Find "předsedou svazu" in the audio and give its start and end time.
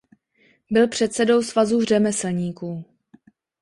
0.87-1.81